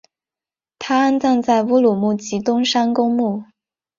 [0.79, 3.43] 他安葬在乌鲁木齐东山公墓。